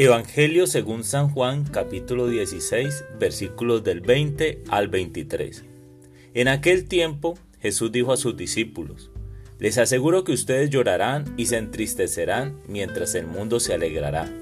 Evangelio 0.00 0.68
según 0.68 1.02
San 1.02 1.28
Juan 1.28 1.64
capítulo 1.64 2.28
16 2.28 3.04
versículos 3.18 3.82
del 3.82 4.00
20 4.00 4.62
al 4.68 4.86
23. 4.86 5.64
En 6.34 6.46
aquel 6.46 6.86
tiempo 6.86 7.36
Jesús 7.60 7.90
dijo 7.90 8.12
a 8.12 8.16
sus 8.16 8.36
discípulos, 8.36 9.10
Les 9.58 9.76
aseguro 9.76 10.22
que 10.22 10.30
ustedes 10.30 10.70
llorarán 10.70 11.34
y 11.36 11.46
se 11.46 11.56
entristecerán 11.56 12.60
mientras 12.68 13.16
el 13.16 13.26
mundo 13.26 13.58
se 13.58 13.74
alegrará. 13.74 14.32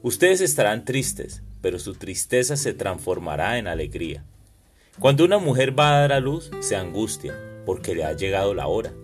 Ustedes 0.00 0.40
estarán 0.40 0.86
tristes, 0.86 1.42
pero 1.60 1.78
su 1.78 1.92
tristeza 1.92 2.56
se 2.56 2.72
transformará 2.72 3.58
en 3.58 3.66
alegría. 3.66 4.24
Cuando 4.98 5.26
una 5.26 5.36
mujer 5.36 5.78
va 5.78 5.90
a 5.90 6.00
dar 6.00 6.12
a 6.14 6.20
luz, 6.20 6.50
se 6.60 6.74
angustia, 6.74 7.38
porque 7.66 7.94
le 7.94 8.04
ha 8.04 8.14
llegado 8.14 8.54
la 8.54 8.66
hora. 8.66 8.94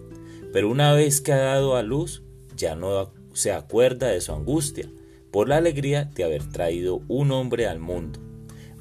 Pero 0.54 0.70
una 0.70 0.94
vez 0.94 1.20
que 1.20 1.34
ha 1.34 1.36
dado 1.36 1.76
a 1.76 1.82
luz, 1.82 2.22
ya 2.56 2.76
no 2.76 3.12
se 3.34 3.52
acuerda 3.52 4.08
de 4.08 4.22
su 4.22 4.32
angustia 4.32 4.88
por 5.32 5.48
la 5.48 5.56
alegría 5.56 6.04
de 6.14 6.24
haber 6.24 6.44
traído 6.44 7.02
un 7.08 7.32
hombre 7.32 7.66
al 7.66 7.80
mundo. 7.80 8.20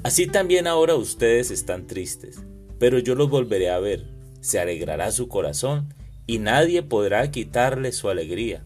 Así 0.04 0.28
también 0.28 0.68
ahora 0.68 0.96
ustedes 0.96 1.50
están 1.50 1.88
tristes, 1.88 2.44
pero 2.78 3.00
yo 3.00 3.16
los 3.16 3.30
volveré 3.30 3.72
a 3.72 3.80
ver, 3.80 4.06
se 4.42 4.60
alegrará 4.60 5.12
su 5.12 5.28
corazón 5.28 5.94
y 6.28 6.40
nadie 6.40 6.84
podrá 6.84 7.32
quitarle 7.32 7.92
su 7.94 8.10
alegría. 8.10 8.64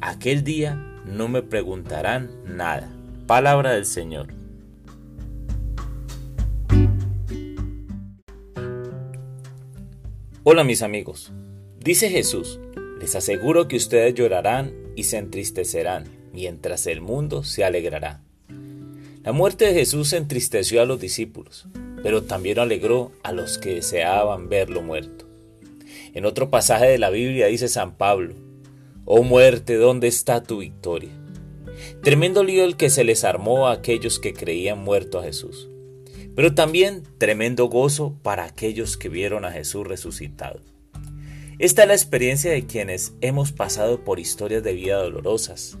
Aquel 0.00 0.42
día 0.42 0.74
no 1.06 1.28
me 1.28 1.42
preguntarán 1.42 2.30
nada. 2.44 2.90
Palabra 3.26 3.72
del 3.72 3.86
Señor. 3.86 4.34
Hola 10.42 10.64
mis 10.64 10.82
amigos, 10.82 11.32
dice 11.78 12.08
Jesús, 12.08 12.58
les 12.98 13.14
aseguro 13.14 13.68
que 13.68 13.76
ustedes 13.76 14.14
llorarán 14.14 14.72
y 14.96 15.04
se 15.04 15.18
entristecerán 15.18 16.19
mientras 16.32 16.86
el 16.86 17.00
mundo 17.00 17.44
se 17.44 17.64
alegrará. 17.64 18.22
La 19.22 19.32
muerte 19.32 19.66
de 19.66 19.74
Jesús 19.74 20.12
entristeció 20.12 20.80
a 20.80 20.86
los 20.86 21.00
discípulos, 21.00 21.66
pero 22.02 22.22
también 22.22 22.58
alegró 22.58 23.12
a 23.22 23.32
los 23.32 23.58
que 23.58 23.74
deseaban 23.74 24.48
verlo 24.48 24.82
muerto. 24.82 25.26
En 26.14 26.24
otro 26.24 26.50
pasaje 26.50 26.86
de 26.86 26.98
la 26.98 27.10
Biblia 27.10 27.46
dice 27.46 27.68
San 27.68 27.96
Pablo, 27.96 28.34
Oh 29.04 29.22
muerte, 29.22 29.74
¿dónde 29.74 30.08
está 30.08 30.42
tu 30.42 30.58
victoria? 30.58 31.10
Tremendo 32.02 32.44
lío 32.44 32.64
el 32.64 32.76
que 32.76 32.90
se 32.90 33.04
les 33.04 33.24
armó 33.24 33.68
a 33.68 33.72
aquellos 33.72 34.18
que 34.18 34.32
creían 34.32 34.82
muerto 34.82 35.18
a 35.18 35.22
Jesús, 35.22 35.68
pero 36.34 36.54
también 36.54 37.02
tremendo 37.18 37.66
gozo 37.66 38.16
para 38.22 38.44
aquellos 38.44 38.96
que 38.96 39.08
vieron 39.08 39.44
a 39.44 39.52
Jesús 39.52 39.86
resucitado. 39.86 40.60
Esta 41.58 41.82
es 41.82 41.88
la 41.88 41.94
experiencia 41.94 42.50
de 42.50 42.64
quienes 42.64 43.12
hemos 43.20 43.52
pasado 43.52 44.02
por 44.02 44.18
historias 44.18 44.62
de 44.62 44.72
vida 44.72 44.96
dolorosas, 44.96 45.76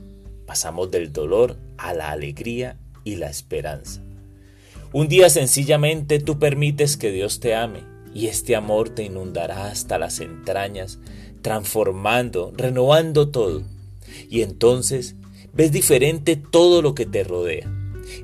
Pasamos 0.50 0.90
del 0.90 1.12
dolor 1.12 1.56
a 1.78 1.94
la 1.94 2.10
alegría 2.10 2.76
y 3.04 3.14
la 3.14 3.30
esperanza. 3.30 4.02
Un 4.92 5.06
día 5.06 5.30
sencillamente 5.30 6.18
tú 6.18 6.40
permites 6.40 6.96
que 6.96 7.12
Dios 7.12 7.38
te 7.38 7.54
ame 7.54 7.84
y 8.12 8.26
este 8.26 8.56
amor 8.56 8.88
te 8.88 9.04
inundará 9.04 9.66
hasta 9.66 9.96
las 9.96 10.18
entrañas, 10.18 10.98
transformando, 11.40 12.52
renovando 12.56 13.28
todo. 13.28 13.62
Y 14.28 14.42
entonces 14.42 15.14
ves 15.52 15.70
diferente 15.70 16.34
todo 16.34 16.82
lo 16.82 16.96
que 16.96 17.06
te 17.06 17.22
rodea. 17.22 17.72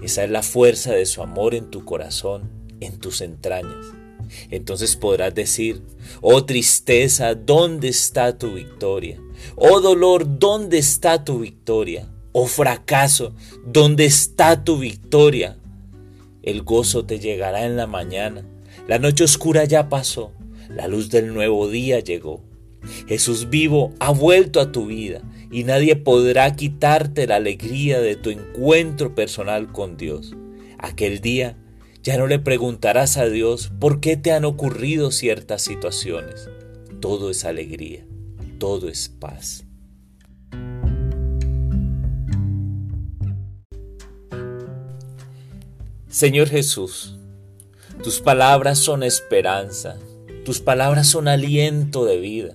Esa 0.03 0.25
es 0.25 0.31
la 0.31 0.43
fuerza 0.43 0.95
de 0.95 1.07
su 1.07 1.23
amor 1.23 1.55
en 1.55 1.71
tu 1.71 1.85
corazón, 1.85 2.51
en 2.81 2.99
tus 2.99 3.21
entrañas. 3.21 3.87
Entonces 4.51 4.97
podrás 4.97 5.33
decir, 5.33 5.81
oh 6.23 6.45
tristeza, 6.45 7.37
¿dónde 7.37 7.87
está 7.87 8.37
tu 8.37 8.55
victoria? 8.55 9.21
Oh 9.55 9.81
dolor, 9.81 10.41
¿dónde 10.41 10.79
está 10.79 11.25
tu 11.25 11.39
victoria? 11.39 12.09
Oh 12.39 12.45
fracaso, 12.45 13.35
¿dónde 13.65 14.05
está 14.05 14.63
tu 14.63 14.77
victoria? 14.77 15.57
El 16.43 16.65
gozo 16.65 17.07
te 17.07 17.19
llegará 17.19 17.65
en 17.65 17.79
la 17.79 17.87
mañana, 17.87 18.45
la 18.87 18.99
noche 18.99 19.25
oscura 19.25 19.65
ya 19.65 19.89
pasó, 19.89 20.33
la 20.69 20.87
luz 20.87 21.09
del 21.09 21.33
nuevo 21.33 21.67
día 21.71 22.01
llegó. 22.01 22.45
Jesús 23.09 23.49
vivo 23.49 23.95
ha 24.01 24.11
vuelto 24.11 24.61
a 24.61 24.71
tu 24.71 24.85
vida 24.85 25.23
y 25.51 25.65
nadie 25.65 25.97
podrá 25.97 26.55
quitarte 26.57 27.27
la 27.27 27.37
alegría 27.37 28.03
de 28.03 28.17
tu 28.17 28.29
encuentro 28.29 29.15
personal 29.15 29.73
con 29.73 29.97
Dios. 29.97 30.37
Aquel 30.79 31.23
día 31.23 31.57
ya 32.03 32.19
no 32.19 32.27
le 32.27 32.39
preguntarás 32.39 33.17
a 33.17 33.31
Dios 33.31 33.73
por 33.81 34.01
qué 34.01 34.19
te 34.19 34.33
han 34.33 34.45
ocurrido 34.45 35.11
ciertas 35.11 35.63
situaciones. 35.63 36.51
Todo 37.01 37.31
es 37.31 37.47
alegría, 37.47 38.05
todo 38.59 38.91
es 38.91 39.09
paz. 39.09 39.66
Señor 46.09 46.49
Jesús, 46.49 47.17
tus 48.05 48.21
palabras 48.21 48.79
son 48.79 49.03
esperanza, 49.03 49.99
tus 50.45 50.61
palabras 50.61 51.09
son 51.09 51.27
aliento 51.27 52.05
de 52.05 52.19
vida, 52.19 52.55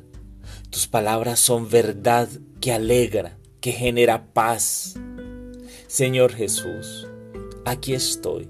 tus 0.69 0.87
palabras 0.87 1.41
son 1.41 1.69
verdad 1.69 2.29
que 2.61 2.71
alegra, 2.71 3.37
que 3.59 3.73
genera 3.73 4.31
paz. 4.33 4.95
Señor 5.87 6.33
Jesús, 6.33 7.07
aquí 7.65 7.93
estoy. 7.93 8.47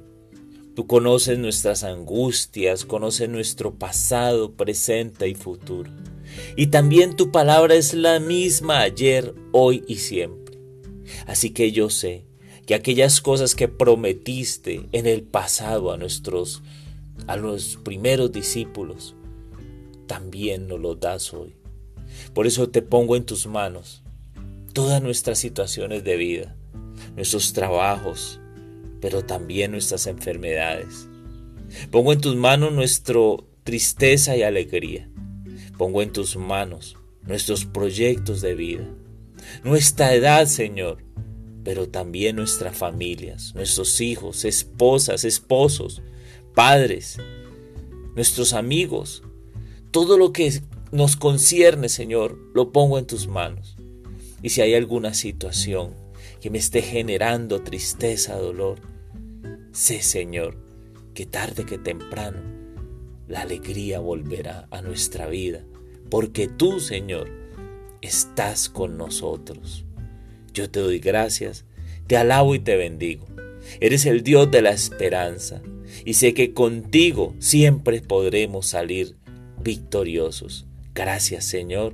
Tú 0.76 0.86
conoces 0.86 1.40
nuestras 1.40 1.84
angustias, 1.84 2.86
conoces 2.86 3.28
nuestro 3.28 3.74
pasado, 3.74 4.54
presente 4.54 5.28
y 5.28 5.34
futuro. 5.34 5.92
Y 6.56 6.68
también 6.68 7.16
tu 7.16 7.32
palabra 7.32 7.74
es 7.74 7.96
la 7.96 8.20
misma 8.20 8.82
ayer, 8.82 9.34
hoy 9.52 9.84
y 9.88 9.96
siempre. 9.96 10.60
Así 11.26 11.50
que 11.50 11.72
yo 11.72 11.90
sé 11.90 12.31
que 12.72 12.76
aquellas 12.76 13.20
cosas 13.20 13.54
que 13.54 13.68
prometiste 13.68 14.88
en 14.94 15.06
el 15.06 15.24
pasado 15.24 15.92
a 15.92 15.98
nuestros 15.98 16.64
a 17.28 17.36
los 17.36 17.78
primeros 17.84 18.32
discípulos 18.32 19.14
también 20.08 20.70
nos 20.70 20.80
lo 20.80 20.96
das 20.96 21.34
hoy. 21.34 21.54
Por 22.34 22.48
eso 22.48 22.70
te 22.70 22.82
pongo 22.82 23.18
en 23.18 23.26
tus 23.26 23.46
manos 23.46 24.04
todas 24.72 25.04
nuestras 25.04 25.38
situaciones 25.38 26.06
de 26.06 26.16
vida, 26.16 26.56
nuestros 27.18 27.52
trabajos, 27.52 28.40
pero 29.02 29.26
también 29.26 29.72
nuestras 29.72 30.08
enfermedades. 30.08 31.10
Pongo 31.92 32.14
en 32.14 32.22
tus 32.22 32.38
manos 32.38 32.72
nuestra 32.72 33.20
tristeza 33.66 34.38
y 34.38 34.44
alegría. 34.44 35.10
Pongo 35.78 36.02
en 36.02 36.14
tus 36.14 36.38
manos 36.38 36.96
nuestros 37.24 37.66
proyectos 37.66 38.40
de 38.40 38.56
vida. 38.56 38.88
Nuestra 39.62 40.14
edad, 40.14 40.46
Señor, 40.46 41.00
pero 41.64 41.88
también 41.90 42.36
nuestras 42.38 42.76
familias, 42.76 43.54
nuestros 43.56 44.02
hijos, 44.02 44.46
esposas, 44.46 45.24
esposos, 45.24 46.02
padres, 46.56 47.18
nuestros 48.16 48.54
amigos, 48.54 49.24
todo 49.92 50.18
lo 50.18 50.34
que 50.34 50.62
nos 50.92 51.16
concierne, 51.16 51.90
Señor, 51.90 52.38
lo 52.54 52.72
pongo 52.72 52.98
en 52.98 53.06
tus 53.06 53.28
manos. 53.28 53.78
Y 54.42 54.50
si 54.50 54.62
hay 54.62 54.74
alguna 54.74 55.14
situación 55.14 55.94
que 56.42 56.50
me 56.50 56.58
esté 56.58 56.82
generando 56.82 57.62
tristeza, 57.62 58.36
dolor, 58.36 58.80
sé, 59.72 60.02
Señor, 60.02 60.58
que 61.14 61.26
tarde 61.26 61.66
que 61.66 61.78
temprano 61.78 62.42
la 63.28 63.42
alegría 63.42 64.00
volverá 64.00 64.68
a 64.72 64.82
nuestra 64.82 65.28
vida, 65.28 65.64
porque 66.10 66.48
tú, 66.48 66.80
Señor, 66.80 67.30
estás 68.02 68.68
con 68.68 68.98
nosotros. 68.98 69.86
Yo 70.54 70.70
te 70.70 70.80
doy 70.80 71.00
gracias, 71.00 71.66
te 72.08 72.18
alabo 72.18 72.56
y 72.56 72.60
te 72.60 72.76
bendigo. 72.76 73.26
Eres 73.80 74.06
el 74.06 74.24
Dios 74.24 74.52
de 74.52 74.62
la 74.62 74.72
esperanza 74.72 75.62
y 76.06 76.16
sé 76.16 76.34
que 76.34 76.54
contigo 76.54 77.36
siempre 77.40 78.02
podremos 78.02 78.68
salir 78.68 79.16
victoriosos. 79.62 80.66
Gracias 80.94 81.46
Señor, 81.46 81.94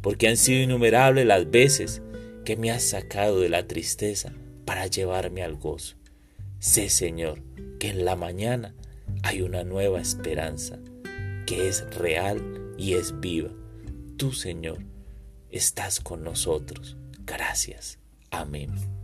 porque 0.00 0.28
han 0.28 0.36
sido 0.36 0.62
innumerables 0.62 1.26
las 1.26 1.50
veces 1.50 2.02
que 2.44 2.56
me 2.56 2.70
has 2.70 2.82
sacado 2.82 3.40
de 3.40 3.48
la 3.48 3.66
tristeza 3.66 4.32
para 4.64 4.86
llevarme 4.86 5.42
al 5.42 5.54
gozo. 5.54 5.96
Sé 6.58 6.88
Señor 6.88 7.42
que 7.78 7.88
en 7.88 8.04
la 8.04 8.16
mañana 8.16 8.74
hay 9.22 9.42
una 9.42 9.64
nueva 9.64 10.00
esperanza 10.00 10.78
que 11.46 11.68
es 11.68 11.94
real 11.94 12.74
y 12.78 12.94
es 12.94 13.20
viva. 13.20 13.50
Tú 14.16 14.32
Señor 14.32 14.78
estás 15.50 16.00
con 16.00 16.24
nosotros. 16.24 16.96
Gracias. 17.24 17.98
Amén. 18.30 19.01